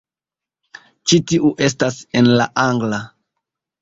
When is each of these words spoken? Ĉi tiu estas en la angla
Ĉi 1.11 1.19
tiu 1.31 1.51
estas 1.67 1.99
en 2.21 2.31
la 2.41 2.49
angla 2.67 3.03